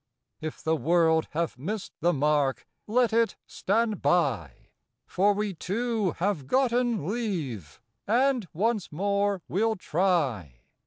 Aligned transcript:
If 0.39 0.63
the 0.63 0.75
world 0.75 1.27
have 1.33 1.59
missed 1.59 1.93
the 1.99 2.11
mark, 2.11 2.65
let 2.87 3.13
it 3.13 3.35
stand 3.45 4.01
by, 4.01 4.69
For 5.05 5.33
we 5.33 5.53
two 5.53 6.13
have 6.13 6.47
gotten 6.47 7.05
leave, 7.07 7.79
and 8.07 8.47
once 8.51 8.91
more 8.91 9.43
we 9.47 9.63
'll 9.63 9.75
try. 9.75 10.61